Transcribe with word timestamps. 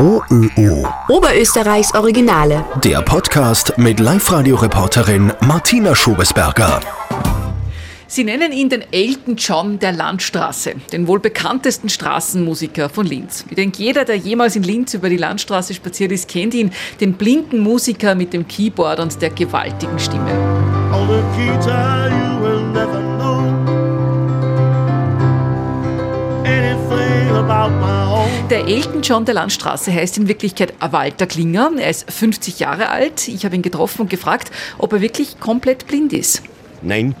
OÖO. 0.00 0.86
Oberösterreichs 1.08 1.92
Originale. 1.92 2.64
Der 2.84 3.02
Podcast 3.02 3.76
mit 3.78 3.98
Live-Radio-Reporterin 3.98 5.32
Martina 5.40 5.96
Schobesberger. 5.96 6.78
Sie 8.06 8.22
nennen 8.22 8.52
ihn 8.52 8.68
den 8.68 8.84
Elton 8.92 9.34
John 9.34 9.80
der 9.80 9.90
Landstraße, 9.90 10.74
den 10.92 11.08
wohl 11.08 11.18
bekanntesten 11.18 11.88
Straßenmusiker 11.88 12.88
von 12.88 13.06
Linz. 13.06 13.44
Ich 13.48 13.56
denke, 13.56 13.82
jeder, 13.82 14.04
der 14.04 14.14
jemals 14.14 14.54
in 14.54 14.62
Linz 14.62 14.94
über 14.94 15.08
die 15.08 15.16
Landstraße 15.16 15.74
spaziert 15.74 16.12
ist, 16.12 16.28
kennt 16.28 16.54
ihn, 16.54 16.70
den 17.00 17.14
blinken 17.14 17.58
Musiker 17.58 18.14
mit 18.14 18.32
dem 18.32 18.46
Keyboard 18.46 19.00
und 19.00 19.20
der 19.20 19.30
gewaltigen 19.30 19.98
Stimme. 19.98 20.30
On 20.92 21.08
the 21.08 21.20
guitar 21.36 22.08
you 22.08 22.40
will 22.40 22.62
never 22.72 23.00
know 23.18 23.40
anything 26.44 27.30
about 27.34 27.70
my. 27.80 28.07
Der 28.50 28.66
Elton 28.66 29.02
John 29.02 29.26
der 29.26 29.34
Landstraße 29.34 29.92
heißt 29.92 30.16
in 30.16 30.26
Wirklichkeit 30.26 30.72
Walter 30.80 31.26
Klinger. 31.26 31.70
Er 31.78 31.90
ist 31.90 32.10
50 32.10 32.58
Jahre 32.58 32.88
alt. 32.88 33.28
Ich 33.28 33.44
habe 33.44 33.54
ihn 33.54 33.60
getroffen 33.60 34.02
und 34.02 34.10
gefragt, 34.10 34.50
ob 34.78 34.94
er 34.94 35.02
wirklich 35.02 35.38
komplett 35.38 35.86
blind 35.86 36.14
ist. 36.14 36.42
Nein, 36.80 37.14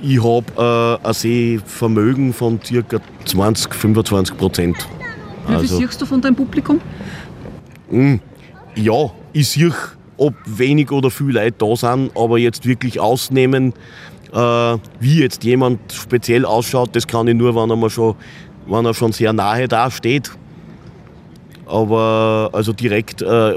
ich 0.00 0.22
habe 0.22 0.98
äh, 1.04 1.06
ein 1.06 1.12
Sehvermögen 1.12 2.32
von 2.32 2.58
ca. 2.58 3.00
20, 3.26 3.74
25 3.74 4.36
Prozent. 4.38 4.88
Wie 5.46 5.54
Also, 5.54 5.76
viel 5.78 5.88
siehst 5.88 6.00
du 6.00 6.06
von 6.06 6.22
deinem 6.22 6.36
Publikum? 6.36 6.80
ja, 8.74 9.10
ich 9.34 9.48
sehe, 9.50 9.74
ob 10.16 10.32
wenig 10.46 10.90
oder 10.90 11.10
viel 11.10 11.32
Leute 11.32 11.56
da 11.58 11.76
sind, 11.76 12.16
aber 12.16 12.38
jetzt 12.38 12.64
wirklich 12.64 12.98
ausnehmen, 12.98 13.74
äh, 14.32 14.38
wie 15.00 15.20
jetzt 15.20 15.44
jemand 15.44 15.80
speziell 15.92 16.46
ausschaut, 16.46 16.96
das 16.96 17.06
kann 17.06 17.28
ich 17.28 17.34
nur, 17.34 17.54
wenn 17.54 17.68
er, 17.68 17.76
mal 17.76 17.90
schon, 17.90 18.14
wenn 18.66 18.86
er 18.86 18.94
schon 18.94 19.12
sehr 19.12 19.34
nahe 19.34 19.68
da 19.68 19.90
steht. 19.90 20.30
Aber 21.72 22.50
also 22.52 22.74
direkt 22.74 23.22
äh, 23.22 23.54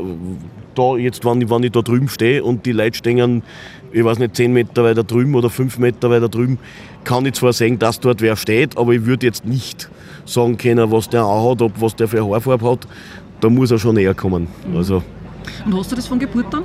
da 0.73 0.95
jetzt, 0.97 1.25
wenn 1.25 1.41
ich, 1.41 1.49
wenn 1.49 1.63
ich 1.63 1.71
da 1.71 1.81
drüben 1.81 2.07
stehe 2.07 2.43
und 2.43 2.65
die 2.65 2.71
Leute 2.71 2.97
stehen, 2.97 3.43
ich 3.91 4.03
weiß 4.03 4.19
nicht, 4.19 4.35
10 4.35 4.53
Meter 4.53 4.83
weiter 4.85 5.03
drüben 5.03 5.35
oder 5.35 5.49
5 5.49 5.79
Meter 5.79 6.09
weiter 6.09 6.29
drüben, 6.29 6.57
kann 7.03 7.25
ich 7.25 7.33
zwar 7.33 7.51
sehen, 7.51 7.77
dass 7.77 7.99
dort 7.99 8.21
wer 8.21 8.35
steht, 8.37 8.77
aber 8.77 8.93
ich 8.93 9.05
würde 9.05 9.25
jetzt 9.25 9.45
nicht 9.45 9.89
sagen 10.25 10.57
können, 10.57 10.91
was 10.91 11.09
der 11.09 11.23
anhat, 11.23 11.61
ob 11.61 11.73
was 11.81 11.95
der 11.95 12.07
für 12.07 12.25
Haarfarbe 12.25 12.71
hat. 12.71 12.87
Da 13.41 13.49
muss 13.49 13.71
er 13.71 13.79
schon 13.79 13.95
näher 13.95 14.13
kommen. 14.13 14.47
Also, 14.73 15.03
Und 15.65 15.77
hast 15.77 15.91
du 15.91 15.95
das 15.97 16.07
von 16.07 16.17
Geburt 16.17 16.53
an? 16.55 16.63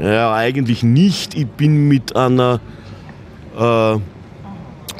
ja, 0.00 0.32
eigentlich 0.34 0.82
nicht. 0.84 1.34
Ich 1.34 1.46
bin 1.46 1.88
mit 1.88 2.14
einer 2.14 2.60
äh, 3.58 3.94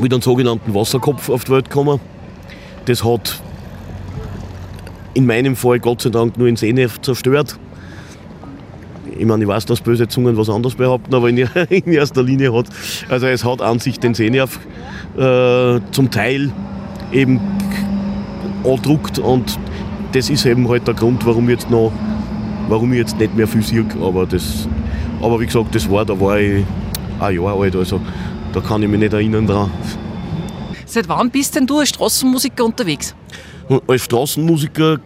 mit 0.02 0.12
einem 0.12 0.22
sogenannten 0.22 0.74
Wasserkopf 0.74 1.28
auf 1.28 1.44
die 1.44 1.52
Welt 1.52 1.70
gekommen. 1.70 2.00
Das 2.86 3.04
hat 3.04 3.40
in 5.16 5.24
meinem 5.24 5.56
Fall 5.56 5.80
Gott 5.80 6.02
sei 6.02 6.10
Dank 6.10 6.36
nur 6.36 6.46
den 6.46 6.56
Sehnerv 6.56 7.00
zerstört. 7.00 7.58
Ich 9.18 9.24
meine, 9.24 9.44
ich 9.44 9.48
weiß, 9.48 9.64
dass 9.64 9.80
böse 9.80 10.06
Zungen 10.08 10.36
was 10.36 10.50
anderes 10.50 10.74
behaupten, 10.74 11.14
aber 11.14 11.30
in, 11.30 11.38
in 11.70 11.92
erster 11.92 12.22
Linie 12.22 12.52
hat, 12.52 12.66
also 13.08 13.26
es 13.26 13.42
hat 13.42 13.62
an 13.62 13.78
sich 13.78 13.98
den 13.98 14.12
Sehnerv 14.12 14.60
äh, 15.16 15.80
zum 15.90 16.10
Teil 16.10 16.52
eben 17.12 17.40
andruckt 18.62 19.18
und 19.18 19.58
das 20.12 20.28
ist 20.28 20.44
eben 20.44 20.68
halt 20.68 20.86
der 20.86 20.92
Grund, 20.92 21.24
warum 21.24 21.48
ich 21.48 21.60
jetzt 21.60 21.70
noch, 21.70 21.92
warum 22.68 22.92
ich 22.92 22.98
jetzt 22.98 23.18
nicht 23.18 23.34
mehr 23.34 23.48
viel 23.48 23.62
sehe, 23.62 23.86
aber 24.02 24.26
das, 24.26 24.68
aber 25.22 25.40
wie 25.40 25.46
gesagt, 25.46 25.74
das 25.74 25.90
war, 25.90 26.04
da 26.04 26.20
war 26.20 26.38
ich 26.38 26.62
ein 27.20 27.34
Jahr 27.36 27.58
alt, 27.58 27.74
also 27.74 28.02
da 28.52 28.60
kann 28.60 28.82
ich 28.82 28.88
mich 28.88 29.00
nicht 29.00 29.14
erinnern 29.14 29.46
dran. 29.46 29.70
Seit 30.84 31.08
wann 31.08 31.30
bist 31.30 31.56
denn 31.56 31.66
du 31.66 31.78
als 31.78 31.88
Straßenmusiker 31.88 32.66
unterwegs? 32.66 33.14
Als 33.86 34.02
Straßenmusiker 34.02 34.98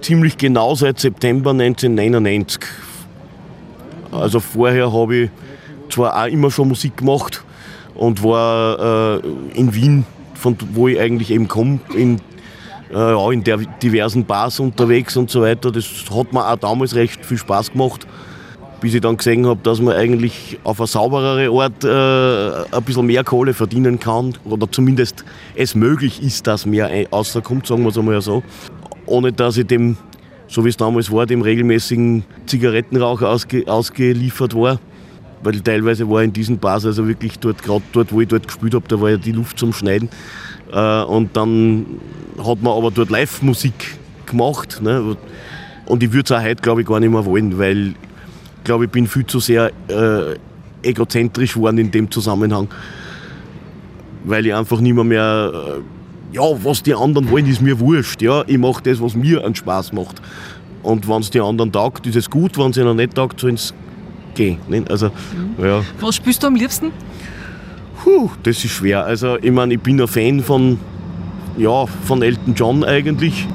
ziemlich 0.00 0.36
genau 0.36 0.74
seit 0.74 0.98
September 0.98 1.50
1999. 1.50 2.60
Also 4.10 4.40
vorher 4.40 4.92
habe 4.92 5.16
ich 5.16 5.30
zwar 5.90 6.20
auch 6.20 6.26
immer 6.26 6.50
schon 6.50 6.68
Musik 6.68 6.96
gemacht 6.96 7.44
und 7.94 8.22
war 8.24 9.18
äh, 9.18 9.20
in 9.54 9.74
Wien, 9.74 10.06
von 10.34 10.56
wo 10.72 10.88
ich 10.88 10.98
eigentlich 10.98 11.30
eben 11.30 11.46
komme, 11.46 11.80
in, 11.94 12.20
äh, 12.92 13.32
in 13.32 13.44
diversen 13.82 14.24
Bars 14.24 14.58
unterwegs 14.58 15.16
und 15.16 15.30
so 15.30 15.42
weiter. 15.42 15.70
Das 15.70 15.86
hat 16.12 16.32
mir 16.32 16.48
auch 16.48 16.56
damals 16.56 16.94
recht 16.94 17.24
viel 17.24 17.38
Spaß 17.38 17.72
gemacht, 17.72 18.06
bis 18.80 18.94
ich 18.94 19.00
dann 19.00 19.16
gesehen 19.16 19.46
habe, 19.46 19.60
dass 19.62 19.80
man 19.80 19.94
eigentlich 19.94 20.58
auf 20.64 20.80
eine 20.80 20.86
sauberere 20.86 21.50
Art 21.50 21.84
äh, 21.84 22.76
ein 22.76 22.82
bisschen 22.82 23.06
mehr 23.06 23.24
Kohle 23.24 23.54
verdienen 23.54 24.00
kann 24.00 24.34
oder 24.44 24.70
zumindest 24.70 25.24
es 25.54 25.74
möglich 25.74 26.22
ist, 26.22 26.46
dass 26.46 26.66
mehr 26.66 26.90
rauskommt, 27.12 27.66
sagen 27.66 27.82
wir 27.82 27.90
es 27.90 27.98
einmal 27.98 28.20
so, 28.22 28.42
ohne 29.06 29.32
dass 29.32 29.56
ich 29.56 29.66
dem, 29.66 29.96
so 30.48 30.64
wie 30.64 30.70
es 30.70 30.76
damals 30.76 31.10
war, 31.12 31.26
dem 31.26 31.42
regelmäßigen 31.42 32.24
Zigarettenrauch 32.46 33.22
ausge, 33.22 33.64
ausgeliefert 33.66 34.54
war. 34.54 34.80
Weil 35.42 35.60
teilweise 35.60 36.08
war 36.08 36.22
in 36.22 36.32
diesen 36.32 36.58
Bars 36.58 36.84
also 36.84 37.08
wirklich 37.08 37.38
dort, 37.38 37.62
gerade 37.62 37.82
dort, 37.92 38.12
wo 38.12 38.20
ich 38.20 38.28
dort 38.28 38.46
gespielt 38.46 38.74
habe, 38.74 38.86
da 38.88 39.00
war 39.00 39.10
ja 39.10 39.16
die 39.16 39.32
Luft 39.32 39.58
zum 39.58 39.72
Schneiden. 39.72 40.10
Äh, 40.70 41.02
und 41.04 41.34
dann 41.36 41.86
hat 42.38 42.62
man 42.62 42.76
aber 42.76 42.90
dort 42.90 43.10
Live-Musik 43.10 43.98
gemacht. 44.26 44.80
Ne? 44.82 45.16
Und 45.86 46.02
ich 46.02 46.12
würde 46.12 46.34
es 46.34 46.38
auch 46.38 46.44
heute, 46.44 46.62
glaube 46.62 46.82
ich, 46.82 46.86
gar 46.86 47.00
nicht 47.00 47.10
mehr 47.10 47.24
wollen, 47.24 47.58
weil 47.58 47.94
glaube, 48.64 48.86
ich 48.86 48.90
bin 48.90 49.06
viel 49.06 49.26
zu 49.26 49.40
sehr 49.40 49.70
äh, 49.88 50.36
egozentrisch 50.82 51.54
geworden 51.54 51.78
in 51.78 51.90
dem 51.90 52.10
Zusammenhang. 52.10 52.68
Weil 54.24 54.46
ich 54.46 54.54
einfach 54.54 54.80
nicht 54.80 54.94
mehr, 54.94 55.04
mehr 55.04 55.52
äh, 55.52 56.36
ja, 56.36 56.42
was 56.62 56.82
die 56.82 56.94
anderen 56.94 57.30
wollen, 57.30 57.46
ist 57.46 57.60
mir 57.60 57.78
wurscht. 57.80 58.22
Ja? 58.22 58.44
Ich 58.46 58.58
mache 58.58 58.82
das, 58.82 59.00
was 59.00 59.14
mir 59.14 59.44
einen 59.44 59.54
Spaß 59.54 59.92
macht. 59.92 60.20
Und 60.82 61.08
wenn 61.08 61.20
es 61.20 61.30
die 61.30 61.40
anderen 61.40 61.72
taugt, 61.72 62.06
ist 62.06 62.16
es 62.16 62.30
gut. 62.30 62.56
Wenn 62.58 62.70
es 62.70 62.76
ihnen 62.76 62.96
nicht 62.96 63.14
taugt, 63.14 63.40
sollen 63.40 63.56
sie 63.56 63.72
gehen. 64.34 64.58
Nicht? 64.68 64.90
Also, 64.90 65.10
ja. 65.62 65.82
Was 66.00 66.16
spielst 66.16 66.42
du 66.42 66.46
am 66.46 66.54
liebsten? 66.54 66.92
Puh, 68.02 68.30
das 68.42 68.64
ist 68.64 68.70
schwer. 68.70 69.04
Also, 69.04 69.36
ich 69.40 69.50
meine, 69.50 69.74
ich 69.74 69.80
bin 69.80 70.00
ein 70.00 70.08
Fan 70.08 70.40
von, 70.40 70.78
ja, 71.58 71.86
von 71.86 72.22
Elton 72.22 72.54
John 72.54 72.84
eigentlich. 72.84 73.46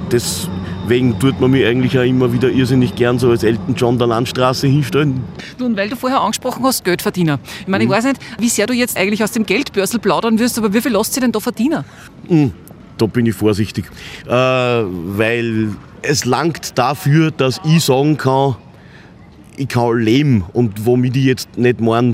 Deswegen 0.86 1.18
tut 1.18 1.42
man 1.42 1.50
mich 1.50 1.66
eigentlich 1.66 1.98
auch 1.98 2.04
immer 2.04 2.32
wieder 2.32 2.48
irrsinnig 2.48 2.94
gern 2.94 3.18
so 3.18 3.32
als 3.32 3.42
Elton 3.42 3.74
John 3.74 3.98
der 3.98 4.06
Landstraße 4.06 4.68
hinstellen. 4.68 5.24
Nun, 5.58 5.76
weil 5.76 5.90
du 5.90 5.96
vorher 5.96 6.22
angesprochen 6.22 6.64
hast, 6.64 6.86
Geldverdiener. 6.86 7.40
Ich 7.62 7.68
meine, 7.68 7.86
ich 7.86 7.90
weiß 7.90 8.06
nicht, 8.06 8.20
wie 8.38 8.50
sehr 8.50 8.68
du 8.68 8.74
jetzt 8.74 8.96
eigentlich 8.96 9.24
aus 9.24 9.32
dem 9.32 9.48
Geldbörsel 9.48 10.00
plaudern 10.00 10.38
wirst, 10.38 10.60
aber 10.60 10.76
wie 10.76 10.82
viel 10.82 10.92
lässt 10.92 11.14
sich 11.14 11.22
denn 11.22 11.32
da 11.32 11.40
verdienen? 11.40 11.84
Da 13.00 13.06
bin 13.08 13.26
ich 13.26 13.34
vorsichtig. 13.34 13.86
Äh, 14.28 14.30
weil 14.30 15.70
es 16.04 16.24
langt 16.24 16.78
dafür, 16.78 17.32
dass 17.32 17.60
ich 17.66 17.84
sagen 17.84 18.18
kann, 18.18 18.56
ich 19.58 19.68
kann 19.68 19.98
leben 19.98 20.46
und 20.54 20.86
womit 20.86 21.16
ich 21.16 21.26
jetzt 21.26 21.58
nicht 21.58 21.82
meine, 21.82 22.14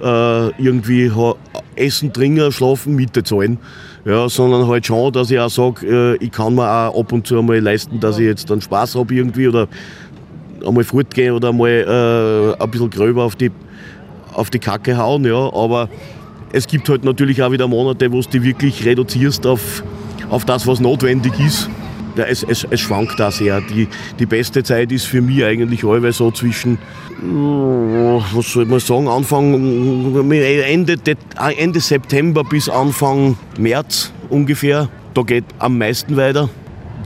äh, 0.00 0.62
irgendwie 0.62 1.10
Essen, 1.74 2.12
Trinken, 2.12 2.52
Schlafen, 2.52 2.94
Miete 2.94 3.24
zahlen. 3.24 3.58
Ja, 4.04 4.28
sondern 4.28 4.66
halt 4.66 4.84
schon, 4.86 5.12
dass 5.12 5.30
ich 5.30 5.38
auch 5.38 5.48
sage, 5.48 6.16
äh, 6.20 6.24
ich 6.24 6.32
kann 6.32 6.56
mir 6.56 6.68
auch 6.68 6.98
ab 6.98 7.12
und 7.12 7.24
zu 7.26 7.38
einmal 7.38 7.60
leisten, 7.60 8.00
dass 8.00 8.18
ich 8.18 8.24
jetzt 8.24 8.50
dann 8.50 8.60
Spaß 8.60 8.96
habe 8.96 9.14
irgendwie 9.14 9.46
oder 9.46 9.68
einmal 10.66 10.82
fortgehen 10.82 11.34
oder 11.34 11.50
einmal 11.50 11.70
äh, 12.58 12.62
ein 12.62 12.70
bisschen 12.70 12.90
gröber 12.90 13.22
auf 13.22 13.36
die, 13.36 13.52
auf 14.32 14.50
die 14.50 14.58
Kacke 14.58 14.96
hauen. 14.96 15.24
Ja. 15.24 15.52
Aber 15.54 15.88
es 16.52 16.66
gibt 16.66 16.88
halt 16.88 17.04
natürlich 17.04 17.42
auch 17.42 17.52
wieder 17.52 17.68
Monate, 17.68 18.10
wo 18.10 18.20
du 18.20 18.28
die 18.28 18.42
wirklich 18.42 18.84
reduzierst 18.84 19.46
auf, 19.46 19.84
auf 20.30 20.44
das, 20.44 20.66
was 20.66 20.80
notwendig 20.80 21.38
ist. 21.38 21.70
Ja, 22.16 22.24
es, 22.24 22.42
es, 22.42 22.66
es 22.68 22.80
schwankt 22.80 23.18
da 23.18 23.30
sehr. 23.30 23.60
Die, 23.60 23.88
die 24.18 24.26
beste 24.26 24.62
Zeit 24.62 24.92
ist 24.92 25.06
für 25.06 25.22
mich 25.22 25.44
eigentlich 25.44 25.84
allweil 25.84 26.12
so 26.12 26.30
zwischen, 26.30 26.74
äh, 26.74 27.24
was 28.34 28.52
soll 28.52 28.66
man 28.66 28.80
sagen, 28.80 29.08
Anfang, 29.08 30.30
Ende, 30.30 30.96
Ende 31.56 31.80
September 31.80 32.44
bis 32.44 32.68
Anfang 32.68 33.36
März 33.58 34.12
ungefähr. 34.28 34.88
Da 35.14 35.22
geht 35.22 35.44
am 35.58 35.78
meisten 35.78 36.16
weiter. 36.16 36.48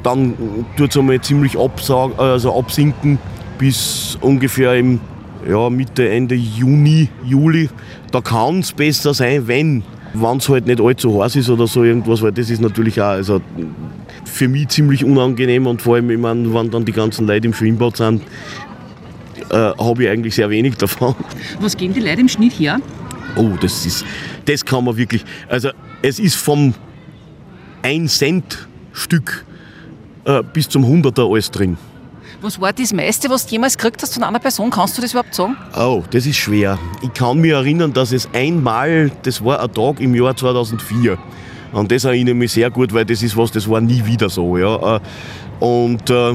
Dann 0.03 0.35
tut 0.77 0.91
es 0.91 0.97
einmal 0.97 1.21
ziemlich 1.21 1.59
absag, 1.59 2.19
also 2.19 2.57
absinken 2.59 3.19
bis 3.59 4.19
ungefähr 4.21 4.75
im 4.75 5.01
ja, 5.49 5.71
Mitte, 5.71 6.09
Ende 6.09 6.35
Juni, 6.35 7.09
Juli. 7.25 7.69
Da 8.13 8.21
kann 8.21 8.61
es 8.61 8.73
besser 8.73 9.15
sein, 9.15 9.47
wenn 9.47 9.83
wenn 10.21 10.39
es 10.39 10.49
halt 10.49 10.67
nicht 10.67 10.81
allzu 10.81 11.23
heiß 11.23 11.37
ist 11.37 11.51
oder 11.51 11.67
so 11.67 11.85
irgendwas, 11.85 12.23
weil 12.23 12.33
das 12.33 12.51
ist 12.51 12.61
natürlich 12.61 13.01
auch 13.01 13.07
also 13.07 13.41
für 14.25 14.49
mich 14.49 14.69
ziemlich 14.69 15.05
unangenehm 15.05 15.67
und 15.67 15.83
vor 15.83 15.97
allem, 15.97 16.11
ich 16.11 16.19
mein, 16.19 16.53
wenn 16.53 16.71
dann 16.71 16.85
die 16.85 16.93
ganzen 16.93 17.27
Leute 17.27 17.47
im 17.47 17.55
Schwimmbad 17.55 17.97
sind, 17.97 18.23
äh, 19.51 19.55
habe 19.55 20.05
ich 20.05 20.09
eigentlich 20.09 20.35
sehr 20.35 20.51
wenig 20.51 20.77
davon. 20.77 21.15
Was 21.61 21.77
geben 21.77 21.95
die 21.95 22.01
Leute 22.01 22.21
im 22.21 22.29
Schnitt 22.29 22.53
her? 22.53 22.81
Oh, 23.37 23.51
das 23.61 23.87
ist, 23.87 24.05
das 24.45 24.65
kann 24.65 24.85
man 24.85 24.97
wirklich, 24.97 25.25
also 25.49 25.71
es 26.03 26.19
ist 26.19 26.37
vom 26.37 26.75
1 27.83 28.19
Cent 28.19 28.67
Stück 28.93 29.45
äh, 30.25 30.43
bis 30.53 30.69
zum 30.69 30.85
100er 30.85 31.31
alles 31.31 31.51
drin. 31.51 31.77
Was 32.43 32.61
war 32.61 32.73
das 32.73 32.93
meiste, 32.93 33.31
was 33.31 33.47
du 33.47 33.53
jemals 33.53 33.79
gekriegt 33.79 34.03
hast 34.03 34.15
von 34.15 34.23
einer 34.23 34.39
Person? 34.39 34.71
Kannst 34.71 34.99
du 34.99 35.03
das 35.03 35.13
überhaupt 35.13 35.35
sagen? 35.35 35.57
Oh, 35.75 36.03
das 36.11 36.27
ist 36.27 36.37
schwer. 36.37 36.79
Ich 37.03 37.13
kann 37.15 37.39
mich 37.39 37.53
erinnern, 37.53 37.93
dass 37.93 38.13
es 38.13 38.29
einmal, 38.35 39.11
das 39.23 39.43
war 39.43 39.61
ein 39.61 39.73
Tag 39.73 40.01
im 40.01 40.15
Jahr 40.15 40.37
2004. 40.37 41.17
An 41.73 41.89
das 41.89 42.05
erinnere 42.05 42.35
ich 42.35 42.39
mich 42.39 42.53
sehr 42.53 42.71
gut, 42.71 42.93
weil 42.93 43.05
das 43.05 43.23
ist 43.23 43.37
was, 43.37 43.51
das 43.51 43.69
war 43.69 43.81
nie 43.81 44.05
wieder 44.05 44.29
so. 44.29 44.57
Ja. 44.59 44.97
Äh, 44.97 45.01
Und 45.61 46.11
äh, 46.11 46.35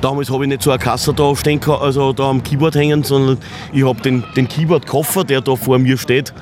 Damals 0.00 0.30
habe 0.30 0.44
ich 0.44 0.48
nicht 0.48 0.62
so 0.62 0.70
eine 0.70 0.78
Kasse 0.78 1.14
da 1.14 1.34
stehen, 1.34 1.58
also 1.68 2.12
da 2.12 2.28
am 2.28 2.42
Keyboard 2.42 2.74
hängen, 2.74 3.02
sondern 3.02 3.38
ich 3.72 3.82
habe 3.84 4.00
den, 4.02 4.22
den 4.36 4.46
Keyboard-Koffer, 4.46 5.24
der 5.24 5.40
da 5.40 5.56
vor 5.56 5.78
mir 5.78 5.96
steht, 5.96 6.34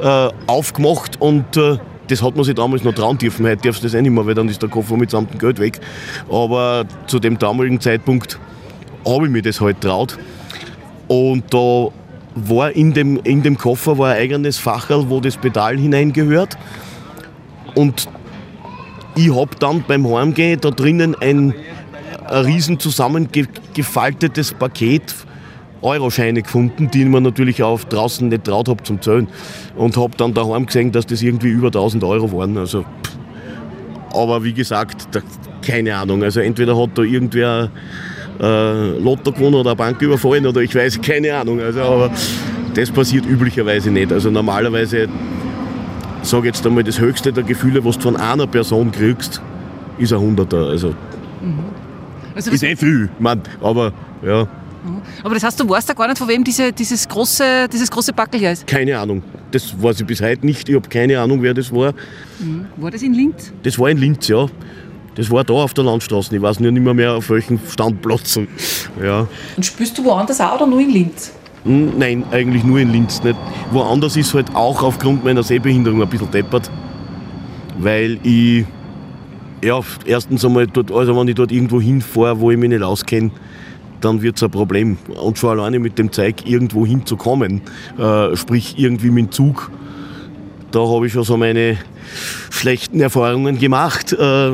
äh, 0.00 0.28
aufgemacht 0.46 1.18
und 1.20 1.56
äh, 1.56 1.78
das 2.08 2.22
hat 2.22 2.34
man 2.34 2.44
sich 2.44 2.54
damals 2.54 2.84
noch 2.84 2.94
trauen 2.94 3.18
dürfen. 3.18 3.46
Heute 3.46 3.62
darfst 3.62 3.82
du 3.82 3.86
das 3.86 3.94
eh 3.94 4.02
nicht 4.02 4.10
mehr, 4.10 4.26
weil 4.26 4.34
dann 4.34 4.48
ist 4.48 4.60
der 4.60 4.68
Koffer 4.68 4.96
mit 4.96 5.10
samt 5.10 5.32
dem 5.32 5.38
Geld 5.38 5.58
weg. 5.58 5.80
Aber 6.30 6.84
zu 7.06 7.18
dem 7.18 7.38
damaligen 7.38 7.80
Zeitpunkt 7.80 8.38
habe 9.06 9.26
ich 9.26 9.32
mir 9.32 9.42
das 9.42 9.60
halt 9.60 9.80
traut. 9.80 10.18
Und 11.06 11.52
da 11.52 11.88
war 12.34 12.72
in 12.72 12.92
dem, 12.92 13.18
in 13.24 13.42
dem 13.42 13.56
Koffer 13.56 13.98
war 13.98 14.12
ein 14.12 14.18
eigenes 14.18 14.58
Facherl, 14.58 15.08
wo 15.08 15.20
das 15.20 15.36
Pedal 15.36 15.78
hineingehört. 15.78 16.56
Und 17.74 18.08
ich 19.16 19.34
habe 19.34 19.50
dann 19.58 19.84
beim 19.86 20.08
Heimgehen 20.08 20.60
da 20.60 20.70
drinnen 20.70 21.14
ein, 21.20 21.54
ein 22.26 22.44
riesen 22.44 22.78
zusammengefaltetes 22.78 24.54
Paket 24.54 25.14
Euroscheine 25.82 26.42
gefunden, 26.42 26.90
die 26.92 27.02
ich 27.02 27.08
mir 27.08 27.20
natürlich 27.20 27.62
auch 27.62 27.82
draußen 27.84 28.28
nicht 28.28 28.44
traut 28.44 28.68
habe 28.68 28.82
zum 28.82 29.00
Zählen. 29.00 29.28
Und 29.76 29.96
habe 29.96 30.16
dann 30.16 30.34
daheim 30.34 30.66
gesehen, 30.66 30.92
dass 30.92 31.06
das 31.06 31.22
irgendwie 31.22 31.48
über 31.48 31.68
1000 31.68 32.02
Euro 32.04 32.32
waren. 32.32 32.56
Also, 32.56 32.84
aber 34.12 34.42
wie 34.44 34.52
gesagt, 34.52 35.08
da, 35.12 35.20
keine 35.62 35.96
Ahnung. 35.96 36.22
Also 36.22 36.40
entweder 36.40 36.76
hat 36.76 36.90
da 36.94 37.02
irgendwer 37.02 37.70
äh, 38.40 38.98
Lotto 38.98 39.32
gewonnen 39.32 39.56
oder 39.56 39.70
eine 39.70 39.76
Bank 39.76 40.00
überfallen 40.02 40.46
oder 40.46 40.60
ich 40.60 40.74
weiß, 40.74 41.00
keine 41.00 41.34
Ahnung. 41.34 41.60
Also, 41.60 41.80
aber 41.80 42.10
das 42.74 42.90
passiert 42.90 43.26
üblicherweise 43.26 43.90
nicht. 43.90 44.12
Also 44.12 44.30
normalerweise, 44.30 45.08
sage 46.22 46.48
jetzt 46.48 46.66
einmal, 46.66 46.84
das 46.84 47.00
höchste 47.00 47.32
der 47.32 47.44
Gefühle, 47.44 47.84
was 47.84 47.96
du 47.96 48.02
von 48.04 48.16
einer 48.16 48.46
Person 48.46 48.90
kriegst, 48.92 49.40
ist 49.98 50.12
ein 50.12 50.20
Hunderter. 50.20 50.68
Also, 50.68 50.88
mhm. 51.40 51.64
also 52.34 52.50
ist 52.50 52.62
eh 52.62 52.76
viel, 52.76 53.10
man, 53.18 53.42
aber 53.60 53.92
ja. 54.24 54.46
Mhm. 54.88 55.02
Aber 55.22 55.34
das 55.34 55.42
heißt, 55.42 55.60
du 55.60 55.68
weißt 55.68 55.88
ja 55.88 55.94
gar 55.94 56.08
nicht, 56.08 56.18
von 56.18 56.28
wem 56.28 56.42
diese, 56.42 56.72
dieses, 56.72 57.08
große, 57.08 57.68
dieses 57.72 57.90
große 57.90 58.12
Backel 58.12 58.40
hier 58.40 58.52
ist? 58.52 58.66
Keine 58.66 58.98
Ahnung. 58.98 59.22
Das 59.50 59.80
weiß 59.80 60.00
ich 60.00 60.06
bis 60.06 60.20
heute 60.20 60.44
nicht. 60.44 60.68
Ich 60.68 60.74
habe 60.74 60.88
keine 60.88 61.18
Ahnung, 61.20 61.42
wer 61.42 61.54
das 61.54 61.72
war. 61.72 61.92
Mhm. 62.38 62.66
War 62.76 62.90
das 62.90 63.02
in 63.02 63.14
Linz? 63.14 63.52
Das 63.62 63.78
war 63.78 63.90
in 63.90 63.98
Linz, 63.98 64.28
ja. 64.28 64.46
Das 65.14 65.30
war 65.30 65.42
da 65.42 65.54
auf 65.54 65.74
der 65.74 65.84
Landstraße. 65.84 66.36
Ich 66.36 66.40
weiß 66.40 66.60
nicht 66.60 66.72
mehr, 66.72 66.94
mehr 66.94 67.14
auf 67.14 67.28
welchem 67.30 67.58
Standplatz. 67.68 68.38
Ja. 69.02 69.26
Und 69.56 69.66
spürst 69.66 69.98
du 69.98 70.04
woanders 70.04 70.40
auch 70.40 70.54
oder 70.54 70.66
nur 70.66 70.80
in 70.80 70.90
Linz? 70.90 71.32
Hm, 71.64 71.98
nein, 71.98 72.24
eigentlich 72.30 72.62
nur 72.62 72.78
in 72.78 72.92
Linz 72.92 73.22
nicht. 73.24 73.36
Woanders 73.72 74.16
ist 74.16 74.32
halt 74.32 74.54
auch 74.54 74.80
aufgrund 74.82 75.24
meiner 75.24 75.42
Sehbehinderung 75.42 76.00
ein 76.00 76.08
bisschen 76.08 76.30
deppert. 76.30 76.70
Weil 77.78 78.18
ich, 78.22 78.64
ja, 79.64 79.80
erstens 80.04 80.44
einmal, 80.44 80.68
dort, 80.68 80.92
also 80.92 81.16
wenn 81.16 81.26
ich 81.26 81.34
dort 81.34 81.50
irgendwo 81.50 81.80
hinfahre, 81.80 82.38
wo 82.38 82.50
ich 82.50 82.56
mich 82.56 82.68
nicht 82.68 82.82
auskenne, 82.82 83.32
dann 84.00 84.22
wird 84.22 84.36
es 84.36 84.42
ein 84.42 84.50
Problem. 84.50 84.96
Und 85.20 85.38
schon 85.38 85.50
alleine 85.50 85.78
mit 85.78 85.98
dem 85.98 86.12
Zeug 86.12 86.46
irgendwo 86.46 86.86
hinzukommen, 86.86 87.62
äh, 87.98 88.36
sprich 88.36 88.78
irgendwie 88.78 89.10
mit 89.10 89.26
dem 89.26 89.32
Zug, 89.32 89.70
da 90.70 90.80
habe 90.80 91.06
ich 91.06 91.12
schon 91.12 91.24
so 91.24 91.36
meine 91.36 91.78
schlechten 92.50 93.00
Erfahrungen 93.00 93.58
gemacht. 93.58 94.12
Äh, 94.12 94.52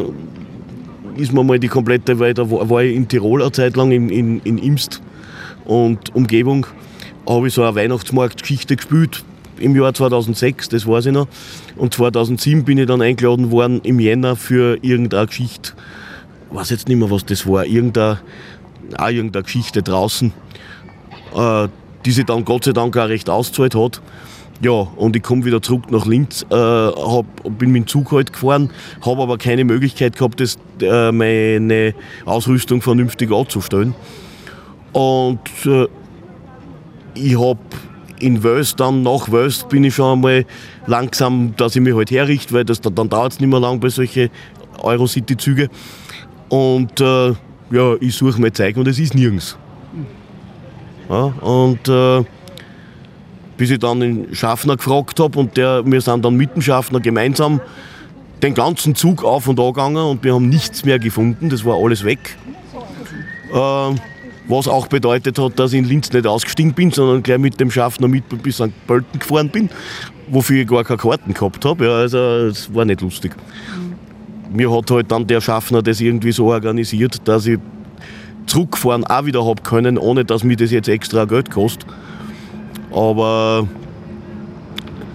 ist 1.16 1.32
mir 1.32 1.44
mal 1.44 1.58
die 1.58 1.68
komplette, 1.68 2.18
weil 2.18 2.34
da 2.34 2.50
war 2.50 2.82
ich 2.82 2.94
in 2.94 3.08
Tirol 3.08 3.42
eine 3.42 3.52
Zeit 3.52 3.76
lang, 3.76 3.92
in, 3.92 4.08
in, 4.08 4.40
in 4.40 4.58
Imst 4.58 5.00
und 5.64 6.14
Umgebung, 6.14 6.66
habe 7.28 7.48
ich 7.48 7.54
so 7.54 7.62
eine 7.62 7.74
Weihnachtsmarktgeschichte 7.74 8.76
gespielt 8.76 9.24
im 9.58 9.76
Jahr 9.76 9.94
2006, 9.94 10.68
das 10.68 10.86
weiß 10.86 11.06
ich 11.06 11.12
noch. 11.12 11.28
Und 11.76 11.94
2007 11.94 12.64
bin 12.64 12.78
ich 12.78 12.86
dann 12.86 13.02
eingeladen 13.02 13.50
worden 13.50 13.80
im 13.82 14.00
Jänner 14.00 14.36
für 14.36 14.78
irgendeine 14.82 15.26
Geschichte. 15.26 15.72
Ich 16.50 16.56
weiß 16.56 16.70
jetzt 16.70 16.88
nicht 16.88 16.98
mehr, 16.98 17.10
was 17.10 17.24
das 17.24 17.46
war. 17.46 17.64
Irgendeine, 17.64 18.20
auch 18.96 19.08
irgendeine 19.08 19.42
Geschichte 19.42 19.82
draußen, 19.82 20.32
äh, 21.36 21.68
die 22.04 22.12
sich 22.12 22.24
dann 22.24 22.44
Gott 22.44 22.64
sei 22.64 22.72
Dank 22.72 22.96
auch 22.96 23.08
recht 23.08 23.28
ausgezahlt 23.30 23.74
hat. 23.74 24.00
Ja, 24.60 24.72
und 24.72 25.16
ich 25.16 25.22
komme 25.22 25.44
wieder 25.44 25.60
zurück 25.60 25.90
nach 25.90 26.06
Linz, 26.06 26.46
äh, 26.48 26.54
hab, 26.54 27.26
bin 27.58 27.72
mit 27.72 27.82
dem 27.82 27.86
Zug 27.86 28.12
halt 28.12 28.32
gefahren, 28.32 28.70
habe 29.04 29.22
aber 29.22 29.36
keine 29.36 29.64
Möglichkeit 29.64 30.16
gehabt, 30.16 30.40
das, 30.40 30.58
äh, 30.80 31.10
meine 31.10 31.94
Ausrüstung 32.24 32.80
vernünftig 32.80 33.32
anzustellen. 33.32 33.94
Und 34.92 35.40
äh, 35.66 35.88
ich 37.14 37.38
habe 37.38 37.58
in 38.20 38.42
Wels 38.42 38.76
dann, 38.76 39.02
nach 39.02 39.30
Wels 39.30 39.64
bin 39.64 39.84
ich 39.84 39.96
schon 39.96 40.14
einmal 40.14 40.46
langsam, 40.86 41.54
dass 41.56 41.74
ich 41.74 41.82
mich 41.82 41.94
halt 41.94 42.10
herrichte, 42.10 42.54
weil 42.54 42.64
das, 42.64 42.80
dann, 42.80 42.94
dann 42.94 43.08
dauert 43.08 43.32
es 43.32 43.40
nicht 43.40 43.50
mehr 43.50 43.60
lang 43.60 43.80
bei 43.80 43.88
solchen 43.88 44.30
Eurocity-Zügen. 44.78 45.68
Und 46.48 47.00
äh, 47.00 47.32
ja, 47.70 47.94
ich 48.00 48.14
suche 48.14 48.40
mir 48.40 48.52
Zeug 48.52 48.76
und 48.76 48.88
es 48.88 48.98
ist 48.98 49.14
nirgends. 49.14 49.56
Ja, 51.08 51.24
und 51.24 51.88
äh, 51.88 52.24
bis 53.56 53.70
ich 53.70 53.78
dann 53.78 54.00
den 54.00 54.34
Schaffner 54.34 54.76
gefragt 54.76 55.20
habe 55.20 55.38
und 55.38 55.56
der, 55.56 55.84
wir 55.84 56.00
sind 56.00 56.24
dann 56.24 56.34
mit 56.34 56.54
dem 56.54 56.62
Schaffner 56.62 57.00
gemeinsam 57.00 57.60
den 58.42 58.54
ganzen 58.54 58.94
Zug 58.94 59.24
auf 59.24 59.48
und 59.48 59.58
an 59.60 59.66
gegangen 59.66 60.04
und 60.04 60.24
wir 60.24 60.34
haben 60.34 60.48
nichts 60.48 60.84
mehr 60.84 60.98
gefunden, 60.98 61.48
das 61.48 61.64
war 61.64 61.76
alles 61.76 62.04
weg. 62.04 62.36
Äh, 63.52 63.94
was 64.46 64.68
auch 64.68 64.88
bedeutet 64.88 65.38
hat, 65.38 65.58
dass 65.58 65.72
ich 65.72 65.78
in 65.78 65.84
Linz 65.86 66.12
nicht 66.12 66.26
ausgestiegen 66.26 66.74
bin, 66.74 66.90
sondern 66.90 67.22
gleich 67.22 67.38
mit 67.38 67.58
dem 67.60 67.70
Schaffner 67.70 68.08
mit 68.08 68.24
bis 68.42 68.56
St. 68.56 68.72
Pölten 68.86 69.18
gefahren 69.18 69.48
bin, 69.48 69.70
wofür 70.28 70.62
ich 70.62 70.68
gar 70.68 70.84
keine 70.84 70.98
Karten 70.98 71.32
gehabt 71.32 71.64
habe. 71.64 71.86
Ja, 71.86 71.92
also 71.92 72.18
es 72.18 72.72
war 72.74 72.84
nicht 72.84 73.00
lustig. 73.00 73.34
Mir 74.54 74.70
hat 74.70 74.88
halt 74.88 75.10
dann 75.10 75.26
der 75.26 75.40
Schaffner 75.40 75.82
das 75.82 76.00
irgendwie 76.00 76.30
so 76.30 76.46
organisiert, 76.46 77.26
dass 77.26 77.44
ich 77.44 77.58
zurückfahren 78.46 79.04
auch 79.04 79.24
wieder 79.24 79.44
habe 79.44 79.62
können, 79.62 79.98
ohne 79.98 80.24
dass 80.24 80.44
mir 80.44 80.56
das 80.56 80.70
jetzt 80.70 80.88
extra 80.88 81.24
Geld 81.24 81.50
kostet. 81.50 81.86
Aber 82.92 83.66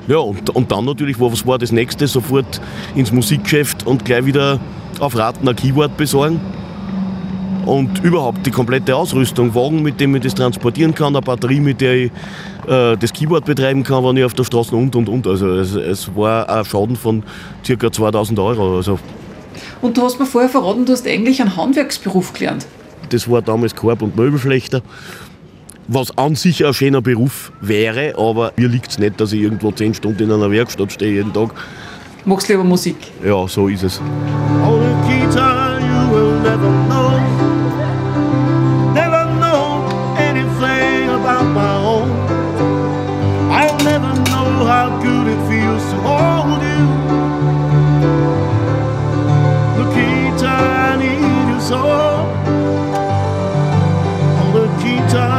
ja, 0.09 0.17
und, 0.17 0.49
und 0.49 0.69
dann 0.69 0.83
natürlich, 0.83 1.21
was 1.21 1.47
war 1.47 1.57
das 1.57 1.71
nächste? 1.71 2.05
Sofort 2.07 2.59
ins 2.95 3.13
Musikgeschäft 3.13 3.87
und 3.87 4.03
gleich 4.03 4.25
wieder 4.25 4.59
auf 4.99 5.15
Raten 5.15 5.47
ein 5.47 5.55
Keyboard 5.55 5.95
besorgen. 5.95 6.41
Und 7.65 8.03
überhaupt 8.03 8.45
die 8.45 8.51
komplette 8.51 8.93
Ausrüstung, 8.93 9.55
Wagen, 9.55 9.81
mit 9.83 10.01
dem 10.01 10.15
ich 10.15 10.23
das 10.23 10.35
transportieren 10.35 10.93
kann, 10.93 11.15
eine 11.15 11.21
Batterie, 11.21 11.61
mit 11.61 11.79
der 11.79 11.95
ich 11.95 12.11
äh, 12.67 12.97
das 12.97 13.13
Keyboard 13.13 13.45
betreiben 13.45 13.83
kann, 13.83 14.03
wenn 14.03 14.17
ich 14.17 14.25
auf 14.25 14.33
der 14.33 14.43
Straße 14.43 14.75
und 14.75 14.97
und 14.97 15.07
und. 15.07 15.27
Also 15.27 15.47
es, 15.53 15.75
es 15.75 16.13
war 16.13 16.49
ein 16.49 16.65
Schaden 16.65 16.97
von 16.97 17.23
ca. 17.65 17.89
2000 17.89 18.37
Euro. 18.39 18.75
Also. 18.75 18.99
Und 19.81 19.97
du 19.97 20.03
hast 20.03 20.19
mir 20.19 20.25
vorher 20.25 20.49
verraten, 20.49 20.85
du 20.85 20.93
hast 20.93 21.07
eigentlich 21.07 21.41
einen 21.41 21.55
Handwerksberuf 21.55 22.33
gelernt. 22.33 22.65
Das 23.09 23.29
war 23.29 23.41
damals 23.41 23.75
Korb- 23.75 24.01
und 24.01 24.15
Möbelschlechter 24.15 24.81
was 25.89 26.15
an 26.17 26.35
sich 26.35 26.65
ein 26.65 26.73
schöner 26.73 27.01
Beruf 27.01 27.51
wäre, 27.61 28.13
aber 28.15 28.53
mir 28.55 28.67
liegt 28.67 28.91
es 28.91 28.99
nicht, 28.99 29.19
dass 29.19 29.33
ich 29.33 29.41
irgendwo 29.41 29.71
zehn 29.71 29.93
Stunden 29.93 30.23
in 30.23 30.31
einer 30.31 30.51
Werkstatt 30.51 30.91
stehe 30.91 31.13
jeden 31.13 31.33
Tag. 31.33 31.49
Magst 32.25 32.47
du 32.47 32.53
lieber 32.53 32.63
Musik? 32.63 32.95
Ja, 33.25 33.47
so 33.47 33.67
ist 33.67 33.83
es. 33.83 33.99
On 34.63 34.81
time. 55.09 55.38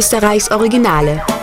OÖO. 0.00 0.10
Oberösterreichs 0.10 0.50
Originale. 0.50 1.39